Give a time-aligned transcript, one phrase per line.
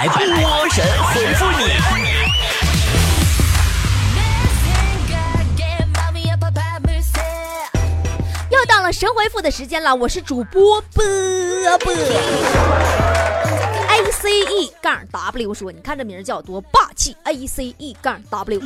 [0.00, 0.18] 来波
[0.70, 1.64] 神回复你。
[8.50, 11.04] 又到了神回复的时间了，我是主播波
[11.80, 11.92] 波。
[13.90, 17.14] A C E 杠 W 说：“你看这名儿叫多霸气。
[17.24, 18.58] ”A C E 杠 W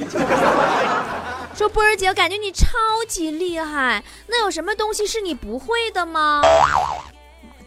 [1.57, 2.69] 说：“波儿姐，我感觉你超
[3.09, 6.43] 级厉害，那有什么东西是你不会的吗？”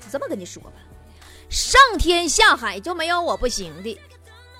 [0.10, 0.70] 这么跟你说吧，
[1.50, 4.00] 上天下海就没有我不行的，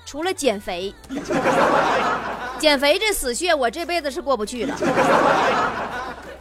[0.04, 0.94] 除了减肥。
[2.58, 4.76] 减肥这死穴，我这辈子是过不去了。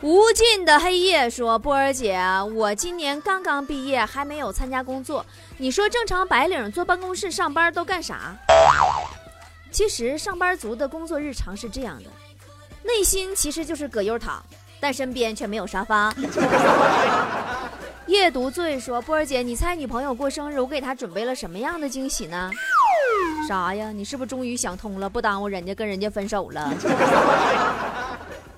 [0.01, 2.19] 无尽的黑夜说：“波儿姐，
[2.55, 5.25] 我今年刚刚毕业，还没有参加工作。
[5.57, 8.35] 你说正常白领坐办公室上班都干啥？
[9.71, 12.09] 其实上班族的工作日常是这样的，
[12.83, 14.43] 内心其实就是葛优躺，
[14.79, 16.13] 但身边却没有沙发。”
[18.07, 22.49] 夜读醉说：“波儿姐，你猜女朋友过生日，我给她准备了什么样的惊喜呢？
[23.45, 23.91] 啥呀？
[23.91, 26.73] 你是不是终于想通了，不耽误人家跟人家分手了？”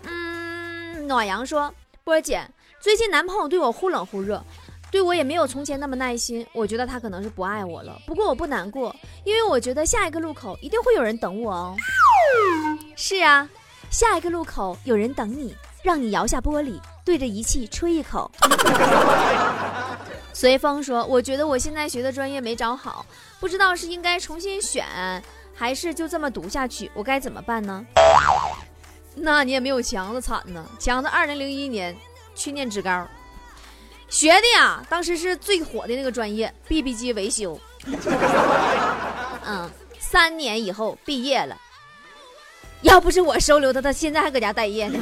[0.05, 1.73] 嗯，暖阳说
[2.05, 2.47] ：“波儿姐，
[2.79, 4.43] 最近男朋友对我忽冷忽热，
[4.91, 7.99] 对我也没有从前那么耐心，我觉得他可能是不爱我了。
[8.05, 11.75] 不过我不难过，因为我觉得下一个路口一定会有人等我哦。
[12.95, 13.49] 是啊，
[13.89, 18.29] 下一个路口有人等你，让你摇下玻璃。”对着仪器吹一口。
[20.31, 23.05] 随风说：“我觉得我现在学的专业没找好，
[23.39, 24.85] 不知道是应该重新选，
[25.53, 27.85] 还是就这么读下去，我该怎么办呢？”
[29.15, 30.63] 那你也没有强子惨呢。
[30.79, 31.93] 强子二零零一年
[32.35, 33.05] 去念职高，
[34.07, 37.59] 学的呀，当时是最火的那个专业 ——BB 机维修。
[39.45, 41.57] 嗯，三年以后毕业了，
[42.81, 44.99] 要不是我收留他，他现在还搁家待业呢。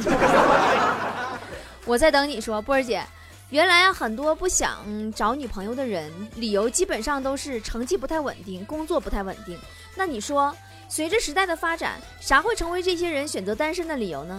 [1.86, 3.02] 我在等你说，波儿姐，
[3.50, 4.78] 原来啊很多不想
[5.14, 9.58] 找女朋友的人，理由基本上都是成绩不太稳定，工作不太稳定。
[9.94, 10.54] 那你说，
[10.88, 14.38] 随着时代的发展，啥会成为这些人选择单身的理由呢？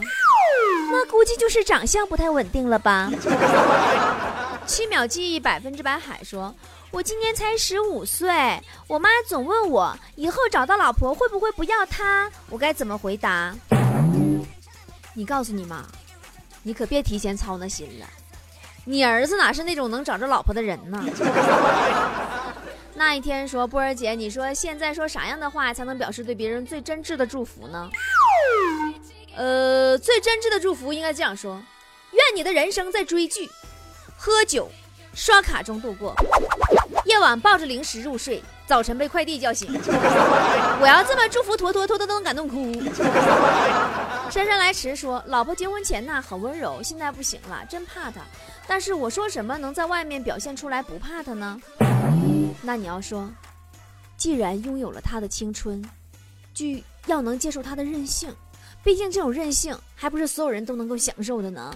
[0.92, 3.10] 那估计就是长相不太稳定了吧。
[4.70, 6.54] 七秒记忆百分之百海说，
[6.92, 8.30] 我今年才十五岁，
[8.88, 13.56] 我妈总问我以后找到老婆会不会不要她，我该怎么回答？
[15.16, 15.84] 你告诉你妈。
[16.62, 18.06] 你可别提前操那心了，
[18.86, 21.04] 你儿子哪是那种能找着老婆的人呢？
[22.94, 27.90] 那一天说波儿姐，你说现在说啥样的话才能表示对别人最真挚的祝福呢？
[29.36, 31.60] 呃，最真挚的祝福应该这样说：
[32.12, 33.50] 愿你的人生在追剧、
[34.22, 34.70] 喝酒、
[35.14, 36.14] 刷卡中度过，
[37.06, 38.44] 夜晚抱着零食入睡。
[38.68, 39.72] 早晨被快递叫醒，
[40.82, 42.70] 我要这么祝福坨坨坨坨都能感动哭。
[44.30, 48.20] 姗姗来迟说，老婆结婚前呢很温柔，现在不行了，真怕她。
[48.68, 51.58] 但是我说什么能在外面表现出来不怕她呢？
[52.62, 53.32] 那你要说，
[54.18, 55.82] 既然拥有了她的青春，
[56.54, 56.66] 就
[57.06, 58.36] 要能接受她的任性，
[58.84, 61.74] 毕竟这种任性还不是所有人都能够享受的呢。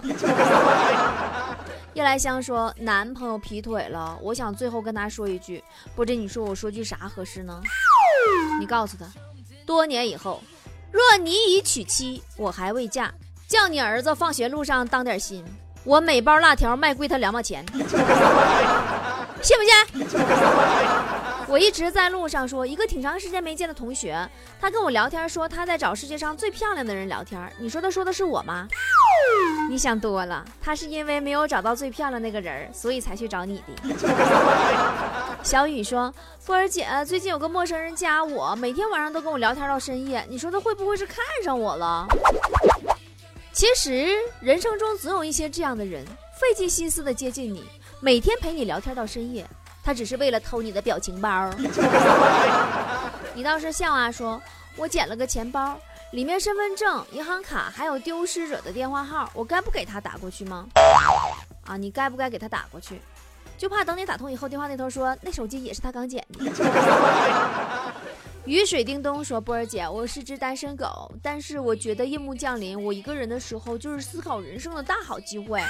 [1.94, 5.62] 夜来香说：“男朋友劈腿了，我想最后跟他说一句，
[5.94, 7.62] 不知你说我说句啥合适呢？
[8.58, 9.06] 你告诉他，
[9.64, 10.42] 多年以后，
[10.90, 13.12] 若你已娶妻，我还未嫁，
[13.46, 15.44] 叫你儿子放学路上当点心，
[15.84, 17.64] 我每包辣条卖贵他两毛钱，
[19.40, 20.18] 信不信？
[21.46, 24.28] 我一直在路上说，一个挺长时间没见的同学，
[24.60, 28.66] 他跟我聊天说他在找世界上最漂亮的人聊天，你说他说的是我吗？”
[29.70, 33.94] 你想多了，他是因为没有找到最漂亮那个人所以才去找你的。
[35.42, 36.12] 小雨说
[36.44, 42.06] ：“波儿姐，最近有个陌生人加我，每天晚上都跟我聊天到深夜，你说他会不会是看上我了？”
[43.52, 44.08] 其实
[44.40, 46.04] 人生中总有一些这样的人，
[46.38, 47.64] 费尽心思的接近你，
[48.00, 49.46] 每天陪你聊天到深夜，
[49.84, 51.50] 他只是为了偷你的表情包。
[53.34, 54.40] 你倒是笑啊，说
[54.76, 55.78] 我捡了个钱包。
[56.12, 60.66] 里面身份证、银行卡还有丢失者的电话号，我该不给他打过去吗？
[61.66, 63.00] 啊，你该不该给他打过去？
[63.58, 66.44] 就怕等你打通以后，电话那头说那手机也是他刚捡的。
[68.46, 75.62] 雨水叮咚说：“波儿姐，我是只单身狗，但是我觉得夜幕降临，我一个人的时候就是思考人生的大好机会。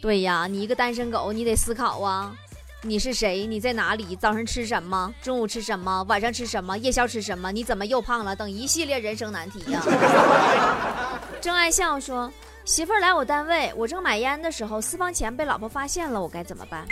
[0.00, 2.34] 对呀，你一个单身狗，你得思考啊。”
[2.82, 3.46] 你是谁？
[3.46, 4.16] 你在哪里？
[4.16, 5.12] 早上吃什么？
[5.20, 6.02] 中午吃什么？
[6.08, 6.78] 晚上吃什么？
[6.78, 7.52] 夜宵吃什么？
[7.52, 8.34] 你怎么又胖了？
[8.34, 9.82] 等一系列人生难题呀！
[11.42, 12.32] 郑爱笑说
[12.64, 16.86] ：“媳妇儿来我单位，我正买烟的时候，私房钱被老婆发现了，我该怎么办？”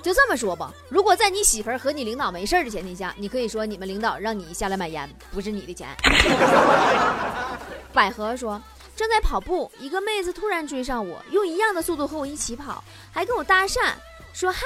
[0.00, 5.88] 就这么说吧，如果在你媳妇儿和你领导没事的前提下，你可以说你们领导让你下来买烟，不是你的钱。
[7.92, 8.62] 百合说
[8.94, 13.80] ：“正在跑步，一个妹子突然追上我，用一样的速度和我一起跑，还跟我搭讪。”
[14.38, 14.60] 说嗨，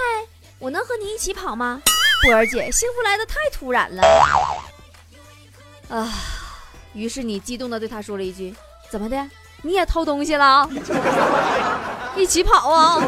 [0.58, 1.80] 我能和你一起跑吗？
[2.22, 4.02] 波儿姐，幸福来的太突然了
[5.88, 6.12] 啊！
[6.92, 8.54] 于是你激动的对他说了一句
[8.92, 9.16] ：“怎么的？
[9.62, 10.68] 你也偷东西了？
[12.14, 13.00] 一起跑啊！”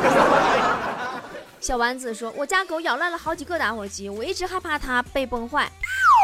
[1.61, 5.70] 小丸子说：“我家狗咬烂了好几个打火机，我一直害怕它被崩坏。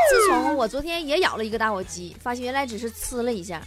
[0.08, 3.60] 自从我昨天也咬了一个打火机，发现原来只是呲了一下。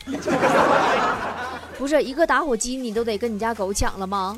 [1.77, 4.35] 不是一个打火机，你都得跟你家狗抢了吗？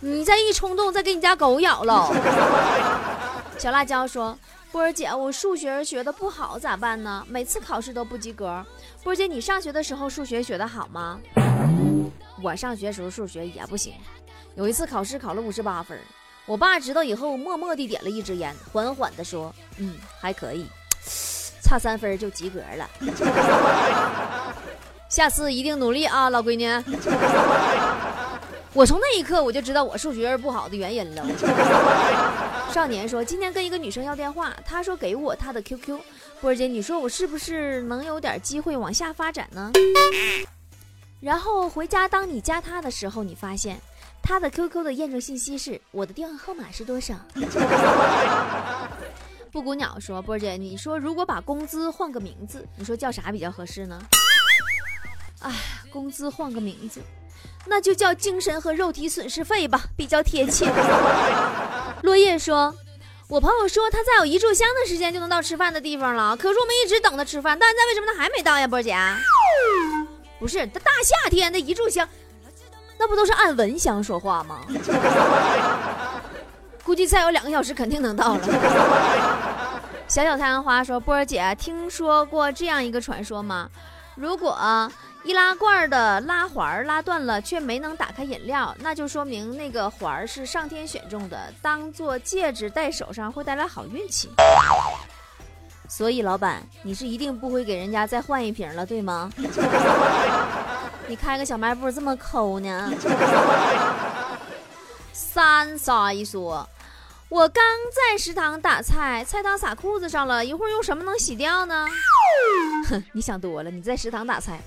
[0.00, 2.10] 你再一冲动，再给你家狗咬了。
[3.58, 4.38] ”小辣椒说。
[4.72, 7.26] 波儿姐，我数学学的不好咋办呢？
[7.28, 8.64] 每次考试都不及格。
[9.02, 11.18] 波儿姐，你上学的时候数学学的好吗？
[12.40, 13.94] 我上学时候数学也不行，
[14.54, 15.98] 有一次考试考了五十八分。
[16.46, 20.64] 我爸知道以后，默默地点了一支烟，缓缓地说：“嗯，还可以，
[21.60, 22.88] 差三分就及格了。
[25.10, 26.68] 下次一定努力啊，老闺女。”
[28.72, 31.26] 我从那一刻我就知道我数学不好的原因了。
[32.72, 35.98] 少年说：“今天跟一个女生要电话，她说给我她的 QQ。
[36.40, 39.72] 波儿姐，你说我是不是能有点机会往下发展呢？
[41.20, 43.76] 然后回家，当你加她的时候，你发现
[44.22, 47.16] 她的 QQ 的验证信息是我的电话号码是多少？”
[49.50, 54.00] 布谷鸟说：“波儿姐，你说如果把工资换个名字，你说叫啥比较合适呢？”
[55.42, 55.52] 哎，
[55.90, 57.02] 工资换个名字。
[57.66, 60.66] 那就叫精神和肉体损失费吧，比较贴切。
[62.02, 62.74] 落叶说
[63.28, 68.66] ：“我朋友说他再有一炷香的时间就能到吃饭的地方了，可是我们一直等他吃饭，但在为什么他还没到呀？
[68.66, 68.96] 波姐，
[70.38, 72.08] 不是，他大夏天的一炷香，
[72.98, 74.60] 那不都是按蚊香说话吗？
[76.82, 78.40] 估计再有两个小时肯定能到了。”
[80.08, 83.68] 小小太阳花说：“波儿姐，听说过这样一个传说吗？
[84.16, 84.58] 如果……”
[85.22, 94.30] 易拉罐的拉环拉断了，却没能打开饮料，那就说明那个环是上天选中的，当做戒指戴手上会带来好运气。
[95.88, 99.30] 所以老板，你是一定不会给人家再换一瓶了，对吗？
[101.06, 102.90] 你开个小卖部这么抠呢？
[105.12, 105.68] 三
[106.16, 106.66] 一说，
[107.28, 107.62] 我刚
[107.92, 111.86] 在食堂打菜，菜汤洒裤子上了，一会儿用什么能洗掉呢？
[112.88, 114.58] 哼， 你想多了，你在食堂打菜。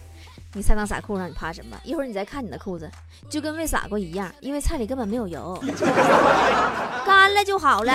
[0.56, 1.76] 你菜汤撒裤上，你怕什么？
[1.84, 2.88] 一会儿你再看你的裤子，
[3.28, 5.60] 就跟没撒过一样，因为菜里根本没有油，
[7.06, 7.92] 干了就好了。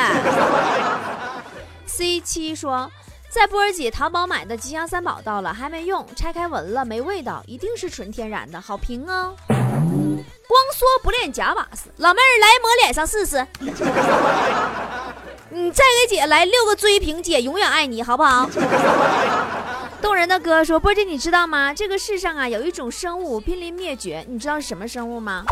[1.86, 2.90] C 七说，
[3.30, 9.36] 在波儿姐淘宝买的吉祥三宝到了，还没用，拆开闻了没味道，一定是纯天然的，好评哦。
[9.48, 13.46] 光说不练假把式，老妹儿来抹脸上试试。
[15.50, 18.50] 你 再给姐来六个追评，姐永远爱你，好不好？
[20.00, 21.74] 动人的歌说：“波姐，你知道吗？
[21.74, 25.44] 这个世上啊，有一种生物濒临灭绝，你知道是什么生物吗？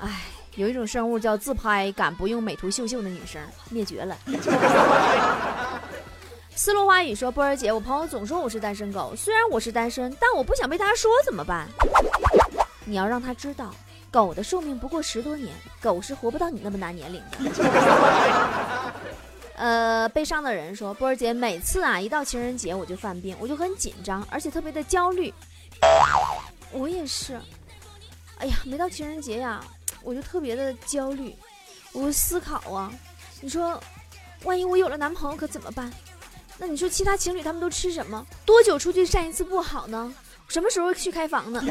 [0.00, 0.22] 哎，
[0.56, 3.40] 有一种生物叫自拍敢不用美图秀秀的女生，
[3.70, 4.16] 灭绝了。
[6.54, 11.68] ”丝路花语说：“波儿姐，我朋友总说我是单身狗，虽然我是单身，但我不想被他说，怎么办？
[12.84, 13.74] 你要让他知道，
[14.10, 17.38] 狗的寿命不过十多年，狗是活不到你那么大年龄的。”
[19.62, 25.32] 呃，悲伤的人说：“波儿姐，每次啊，一到情人节我就犯病，我就很紧张，而且特别的焦虑。
[26.72, 27.40] 我也是。
[28.38, 29.64] 哎呀，没到情人节呀，
[30.02, 31.32] 我就特别的焦虑，
[31.92, 32.92] 我思考啊，
[33.40, 33.80] 你说，
[34.42, 35.88] 万一我有了男朋友可怎么办？
[36.58, 38.26] 那你说其他情侣他们都吃什么？
[38.44, 40.12] 多久出去散一次步好呢？
[40.48, 41.62] 什么时候去开房呢？”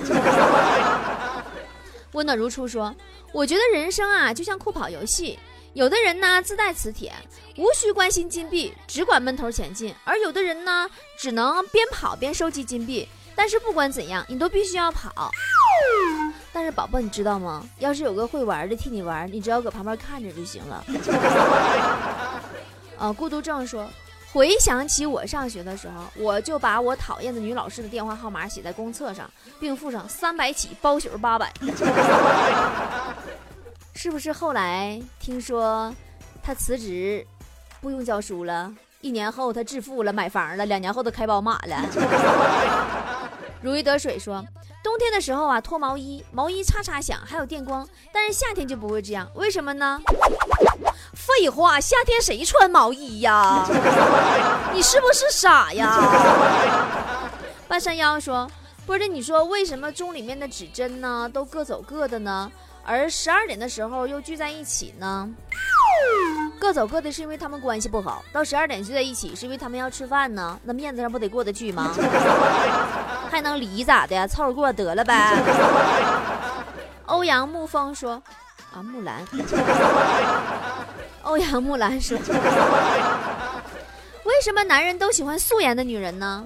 [2.13, 2.95] 温暖如初说
[3.33, 5.37] ：“我觉得人生啊，就像酷跑游戏。”
[5.73, 7.13] 有的人呢自带磁铁，
[7.55, 13.07] 无需关心金币，只管闷头前进；而有的人呢，只能边跑边收集金币。
[13.33, 15.31] 但是不管怎样，你都必须要跑。
[16.51, 17.65] 但是宝宝，你知道吗？
[17.79, 20.83] 要是有个会玩的替你玩，你只要搁旁边看着就行了。
[22.97, 23.89] 啊， 孤独症说，
[24.33, 31.49] 回想起我上学的时候，我就把我讨厌的女老师的电话号码写在公厕上，并附上三百起，包宿八百。
[34.03, 35.93] 是不是后来听说
[36.41, 37.23] 他辞职，
[37.79, 38.73] 不用教书了？
[38.99, 41.77] 一年后他致富了，买房了；两年后他开宝马了。
[43.61, 44.43] 如鱼得水说，
[44.83, 50.01] 冬天的时候啊，脱毛衣，毛衣嚓嚓响，还有电光；但是夏天就不会这样，为什么呢？
[51.13, 53.63] 废话，夏天谁穿毛衣呀？
[54.73, 55.95] 你是不是傻呀？
[57.67, 58.49] 半山腰说，
[58.87, 62.51] 不是你说为什么钟里面的指针呢，都各走各的呢？
[62.85, 65.29] 而十二点的时候又聚在一起呢，
[66.59, 68.23] 各走各的，是因为他们关系不好。
[68.33, 70.59] 到十二点聚在一起，是因为他们要吃饭呢。
[70.63, 71.93] 那面子上不得过得去吗？
[73.29, 74.27] 还能离咋的？
[74.27, 75.37] 凑合过得了呗。
[77.05, 78.21] 欧阳沐风说
[78.73, 79.25] ：“啊，木兰。”
[81.23, 82.17] 欧阳木兰说
[84.25, 86.43] ：“为什么男人都喜欢素颜的女人呢？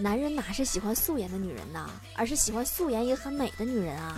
[0.00, 1.84] 男人哪是喜欢素颜的女人呐，
[2.16, 4.16] 而是喜欢素颜也很美的女人啊！”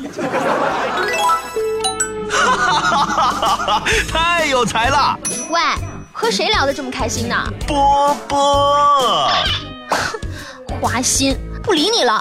[2.30, 3.84] 哈哈哈哈哈！
[4.08, 5.18] 太有才了！
[5.50, 5.60] 喂，
[6.12, 7.34] 和谁聊得这么开心呢？
[7.66, 9.28] 波波，
[10.80, 12.20] 花心，不理你了。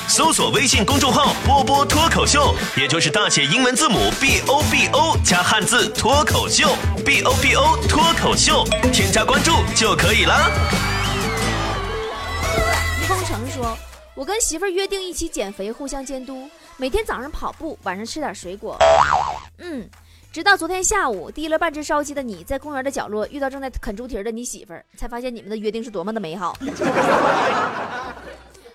[0.11, 6.67] 搜索微信公众号“波波脱口秀”，也就是大写英文字母 B O B O 加汉字“脱口秀
[7.05, 10.51] ”，B O B O 脱口秀，添加关注就可以了。
[13.07, 13.77] 风城说
[14.13, 18.75] ：“我跟媳妇儿约定一起减肥，互相监督，每天早上跑步，晚上吃点水果。”
[19.59, 19.89] 嗯。
[20.33, 26.57] 直到昨天下午，提了半只烧鸡的你在公园的角落遇到正在啃猪蹄的你媳妇儿，才发现你们的约定是多么的美好。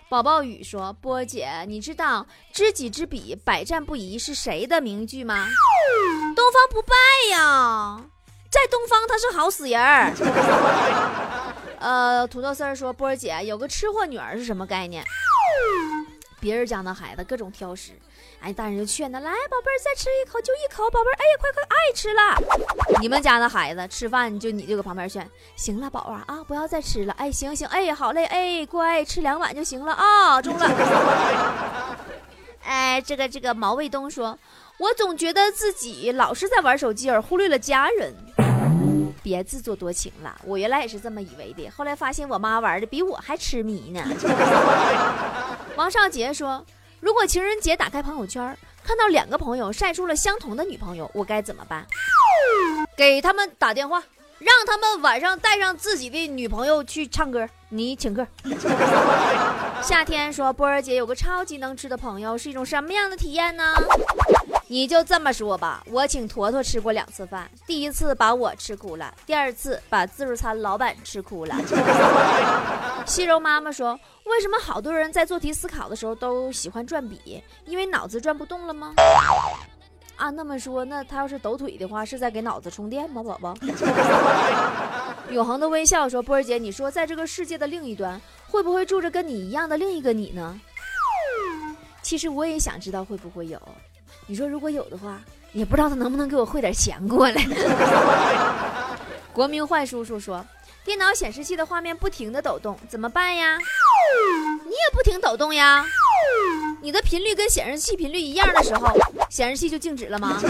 [0.09, 5.49] 宝宝雨说：“波姐，你知道‘知己知彼，百战不疑’是谁的名句吗？
[6.37, 6.95] 东方不败
[7.33, 8.01] 呀，
[8.49, 10.13] 在东方他是好死人儿。
[11.81, 15.05] 呃，土豆丝儿说：“波姐有个吃货女儿是什么概念？
[16.47, 17.91] 别人家那孩子各种挑食。”
[18.39, 23.01] 哎，大人就劝他来，宝贝儿再吃一口就一口，宝贝儿，哎呀，快快爱吃了。
[23.01, 27.13] 你们家的孩子吃饭就你就搁旁边劝，行了，宝儿啊，不要再吃了。
[27.15, 31.97] 哎，行行，哎，好嘞，哎，乖，吃两碗就行了啊，中了。
[32.63, 34.39] 哎，这个这个毛卫东说，
[34.79, 38.15] 我总觉得自己老是在玩手机而忽略了家人。
[39.23, 44.01] 别自作多情了，我原来也是这么以为的，后来发现我妈玩的比我还痴迷呢。
[45.77, 46.65] 王少杰说。
[47.01, 51.87] 如果情人节打开朋友圈，看到两个朋友晒出了相同的女朋友，我该怎么办？
[52.97, 54.03] 给他们打电话，
[54.39, 58.27] 让他们晚上带上自己的女朋友去唱歌，你请客。
[59.83, 63.75] 夏天说波儿姐有个超级能吃的朋友，是一种什么样的体验呢？
[64.69, 71.55] 你就这么说吧，我请坨坨吃过两次饭，第一次把我吃哭了，第二次把自助餐老板吃哭了。
[73.07, 77.41] 西柔妈妈说，为什么好多人在做题思考的时候都喜欢转笔？
[77.65, 78.95] 因为脑子转不动了吗？
[80.17, 83.55] 啊，那么说，那他要是抖腿的话，是在给脑子充电吗，宝宝？
[85.31, 90.61] 永恒的微笑说，波儿姐，你说在这个世界的另一端，会不会住着跟你一样的另一个你呢？
[92.03, 93.61] 其实我也想知道会不会有。
[94.27, 95.21] 你说如果有的话，
[95.53, 97.47] 也不知道他能不能给我汇点钱过来。
[99.33, 100.45] 国民坏叔叔说，
[100.85, 103.59] 电脑显示器的画面不停的抖动，怎么办呀？
[104.65, 105.85] 你也不停抖动呀？
[106.81, 108.97] 你的频率跟显示器频率一样的时候，
[109.29, 110.41] 显示器就静止了吗？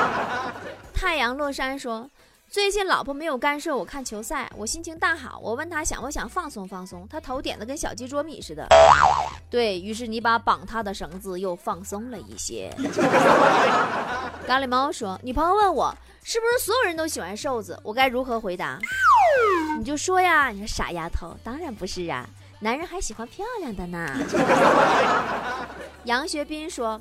[0.92, 2.08] 太阳落山说。
[2.52, 5.40] 最近老婆没有干涉我看球赛，我心情大好。
[5.42, 8.68] 我问她想不想放松放松，她头点的跟小鸡啄米似的。
[9.48, 12.70] 对于是，你把绑她的绳子又放松了一些。
[14.46, 18.78] 咖喱猫说，女朋友问我是不是所有人都喜欢瘦子，我该如何回答？
[19.78, 22.28] 你就说呀，你说傻丫头，当然不是啊，
[22.60, 24.14] 男人还喜欢漂亮的呢。
[26.04, 27.00] 杨学斌说。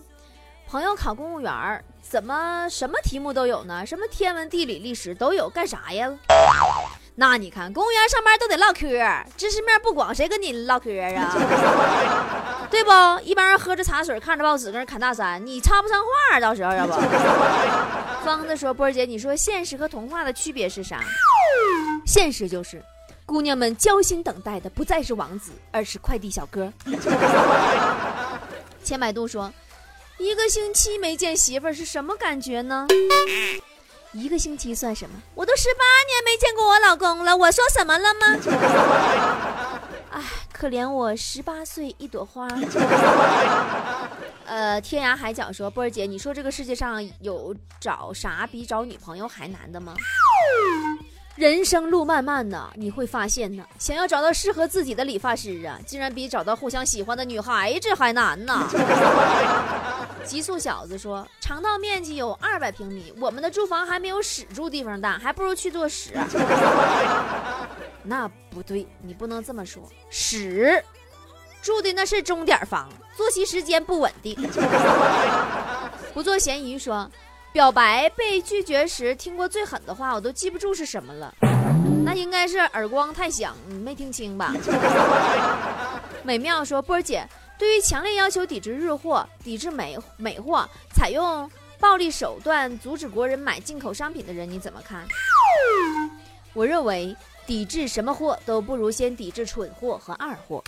[0.68, 3.86] 朋友考公务员怎么什么题目都有呢？
[3.86, 6.12] 什么天文、地理、历史都有，干啥呀？
[7.16, 8.88] 那你看，公务员上班都得唠嗑，
[9.38, 11.36] 知识面不广，谁跟你唠嗑啊？
[12.72, 12.92] 对不？
[13.24, 16.94] 一般人喝着茶水，看着报纸，跟人侃大山，你插不上话，到时候要不？
[18.26, 21.02] 疯子说：“波儿姐，你说现实和童话的区别是啥？
[22.06, 22.82] 现实就是，
[23.26, 26.72] 姑娘们焦心等待的不再是王子，而是快递小哥。”
[28.84, 29.52] 千百度说。
[30.22, 32.86] 一个星期没见媳妇儿是什么感觉呢？
[34.14, 35.20] 一个星期算什么？
[35.34, 39.80] 我都十八年没见过我老公了，我说什么了吗？
[40.12, 40.22] 哎，
[40.54, 42.48] 可怜我十八岁一朵花。
[44.46, 49.96] 呃，天涯海角说，波儿姐，你说这个世界上有找啥比找女朋友还难的吗？
[51.36, 58.68] 人生路漫漫呐，你会发现呢，想要找到适合自己的理发师啊，竟然比找到互相喜欢的女孩子还难呐。
[60.26, 66.14] 极速小子说：“肠道面积有二百平米，我们的住房还没有屎住地方大，还不如去做屎。
[68.04, 69.84] ”那不对，你不能这么说。
[70.10, 70.84] 屎
[71.62, 74.36] 住的那是钟点房，作息时间不稳定。
[76.14, 77.10] 不做咸鱼说
[77.52, 81.34] ：“表白被拒绝时听过最狠的话，我都记不住是什么了。
[82.04, 84.54] 那应该是耳光太响，你没听清吧？”
[86.24, 87.28] 美妙说：“波儿姐。”
[87.62, 91.48] 对于强烈要求抵制日货、抵制美美货、采用
[91.80, 95.08] 暴力手段阻止国人买进口商品的人，你怎么看？
[96.54, 97.16] 我认为
[97.46, 100.64] 抵制什么货都不如先抵制蠢货和二货。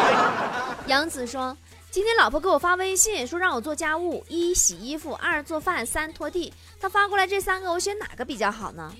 [0.86, 1.56] 杨子说。
[1.90, 6.52] 今天老婆给我发微信说让我做家务：一洗衣服，二做饭，三拖地。
[6.80, 8.92] 她发过来这三个，我选哪个比较好呢？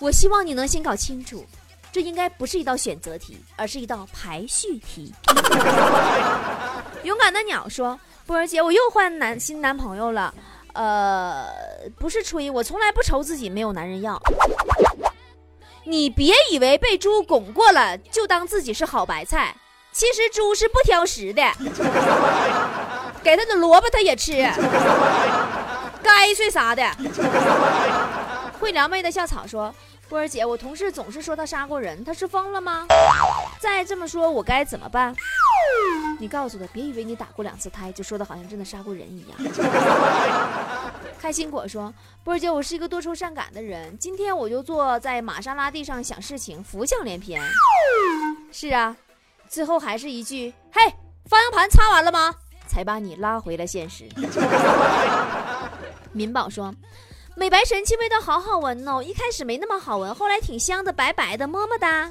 [0.00, 1.44] 我希望你能先搞清楚，
[1.94, 5.14] 这应该不是一道选择题，而是一道排序题。
[7.04, 7.96] 勇敢的鸟说
[8.26, 10.34] ：“波儿姐，我又换男新男朋友了。
[10.72, 11.46] 呃，
[11.96, 14.20] 不是吹，我从来不愁自己没有男人要。
[15.84, 19.54] 你别以为被猪拱过了就当自己是好白菜。”
[19.94, 21.42] 其实猪是不挑食的，
[23.22, 24.32] 给它的萝卜它也吃，
[26.02, 26.82] 该睡啥的。
[28.58, 29.72] 会撩妹的校草说
[30.14, 32.86] ：“波儿姐，我同事总是说他杀过人，他是疯了吗？
[33.58, 35.12] 再这么说，我该怎么办？”
[36.20, 39.36] 你告诉他，别以为你打过两次胎，就说的好像真的杀过人一样。
[41.18, 41.92] 开心果说
[42.22, 47.42] ：“波儿姐，我是一个多愁善感的人，今天我就坐在玛莎拉蒂上想事情，浮想联翩。”
[48.52, 48.96] 是啊。
[49.48, 50.80] 最后还是一句：“嘿，
[51.28, 52.32] 方向盘擦完了吗？”
[52.68, 54.08] 才把你拉回了现实。
[56.14, 56.72] 民宝说
[57.36, 62.08] ：“美白神器味道好好闻哦，一开始没那么好闻，后来挺香的，白白的，么么哒。”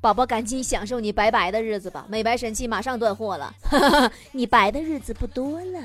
[0.00, 3.52] 宝宝赶紧享受你白白的日子吧，美白神器马上断货了，
[4.30, 5.80] 你白的日子不多了，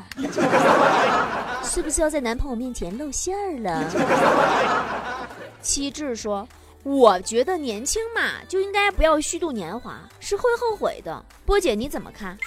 [1.63, 5.27] 是不是要在男朋友面前露馅儿了？
[5.61, 6.47] 七智说。
[6.83, 11.23] 我觉得年轻嘛，就应该不要虚度年华，是会后悔的。
[11.45, 12.37] 波姐你怎么看？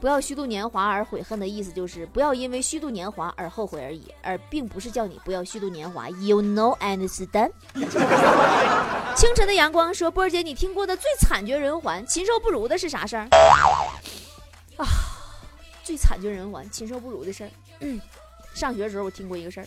[0.00, 6.08] 不要虚度年华而悔恨的意思就是不要因为虚度年华而后悔而已，而并不是叫你不要虚度年华。
[6.10, 7.52] You know and stand。
[9.16, 13.26] 清晨的阳光说：“波儿姐，你听过的最惨绝人寰、禽兽不如的是啥事儿？”
[14.76, 14.86] 啊，
[15.82, 17.50] 最惨绝人寰、禽兽不如的事儿。
[17.80, 17.98] 嗯，
[18.54, 19.66] 上学的时候我听过一个事儿。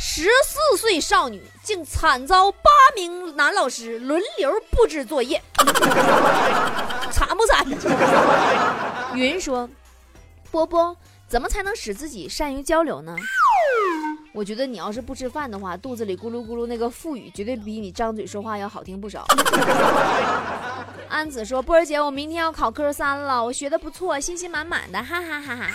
[0.00, 5.42] 十四岁少女竟惨遭八名男老师轮流布置作业，
[7.10, 7.66] 惨不惨？
[9.14, 9.68] 云说
[10.52, 13.16] ：“波波，怎么才能使自己善于交流呢？”
[14.32, 19.26] 我觉得你要是不吃饭的话，肚子里咕噜咕噜那个腹语绝对比你张嘴说话要好听不少。
[21.08, 25.66] 安子说：“波儿姐，我明天要考科三了，我学的不错，信心满满的，哈哈哈哈。”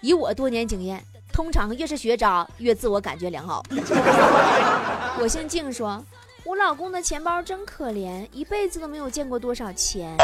[0.00, 1.04] 以我多年经验。
[1.32, 3.62] 通常越是学渣，越自我感觉良好。
[5.18, 6.04] 我姓静，说
[6.44, 10.14] 我老公的钱包真可怜，一辈子都没有见过多少钱。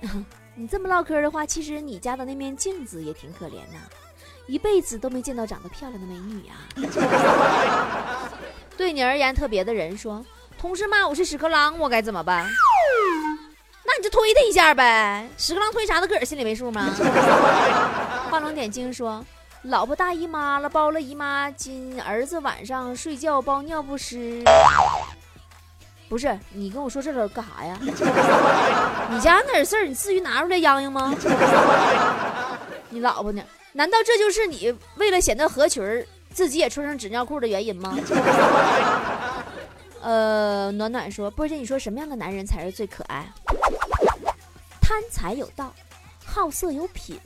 [0.54, 3.78] 你这么唠嗑的话，其实你家的那面镜子也挺可怜的，
[4.46, 6.54] 一辈子都没见到长得漂亮的美女啊。
[8.76, 10.24] 对你而言特别的人说，
[10.56, 12.46] 同事骂我是屎壳郎，我该怎么办？
[13.86, 16.88] 那你就推他一下呗，屎壳郎推啥，他个儿心里没数吗？
[18.30, 19.24] 画龙点睛说。
[19.64, 21.98] 老婆大姨妈了，包了姨妈巾。
[22.02, 24.44] 儿子晚上睡觉包尿不湿。
[26.06, 27.78] 不是你跟我说这都干啥呀？
[29.08, 31.14] 你家那事儿，你至于拿出来泱泱吗？
[32.90, 33.42] 你老婆呢？
[33.72, 37.96] 难道这就是你为了显得合群儿，自己也穿上纸尿裤的原因吗？
[40.02, 43.26] 呃，暖暖说，波姐，你说什么样的男人才是最可爱？
[44.82, 45.72] 贪财有道，
[46.22, 47.18] 好色有品。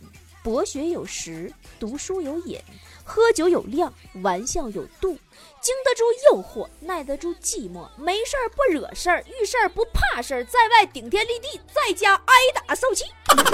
[0.48, 2.58] 博学有识，读书有瘾，
[3.04, 5.18] 喝酒有量，玩笑有度，
[5.60, 12.34] 经得住诱惑，耐得住寂寞，没事儿不惹事儿，遇事儿不怕事儿，在外顶天立地，在家挨
[12.66, 13.04] 打受气。
[13.28, 13.44] 遇到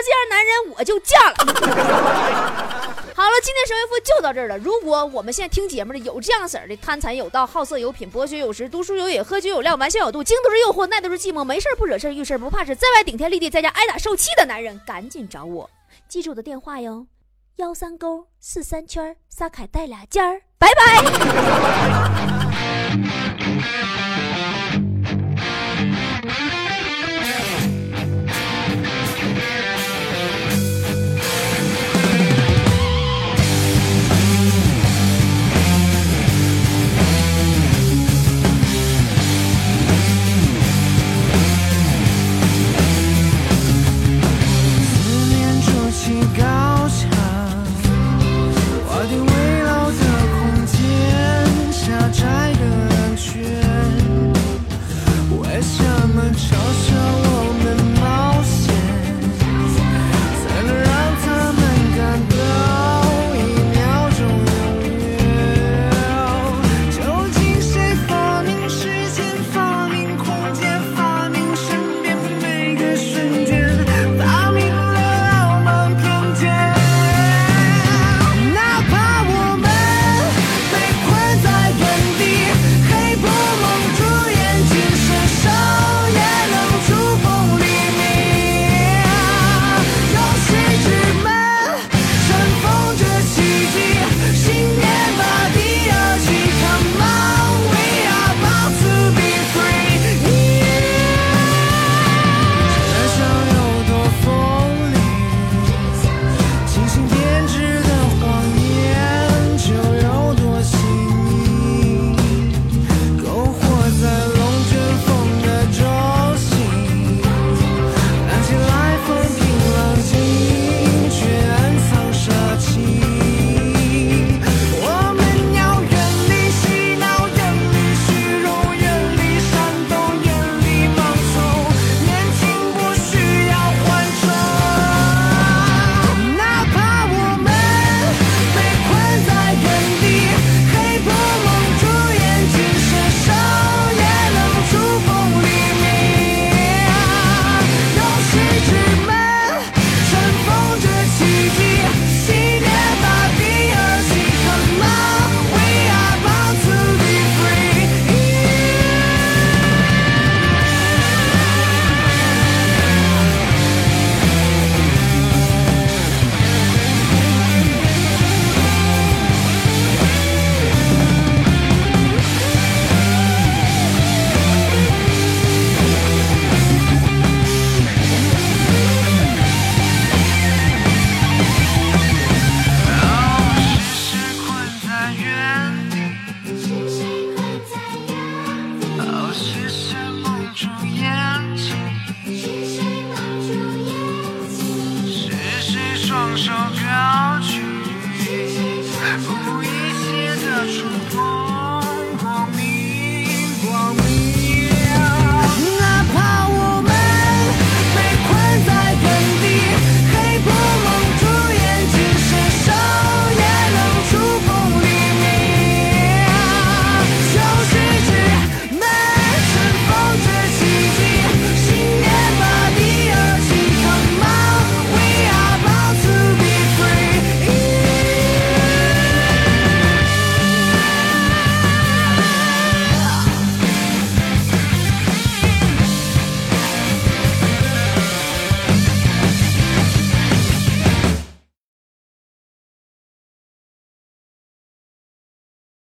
[0.00, 1.36] 这样男人，我就嫁了。
[3.16, 4.58] 好了，今天神回复就到这儿了。
[4.58, 15.70] 如果我们现在听节目的有这样式儿的贪财有道、好色有品、博学有识、读书有瘾、喝酒有料、玩笑有度、经得住诱惑、耐得住寂寞、没事不惹事遇事不怕事、在外顶天立地、在家挨打受气的男人，赶紧找我，
[16.08, 17.06] 记住我的电话哟：
[17.56, 21.04] 幺三勾四三圈撒凯带俩尖儿，拜拜。